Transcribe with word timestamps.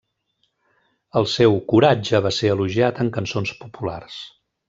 El 1.21 1.27
seu 1.33 1.57
coratge 1.73 2.23
va 2.27 2.33
ser 2.39 2.51
elogiat 2.55 3.03
en 3.05 3.13
cançons 3.19 3.55
populars. 3.67 4.19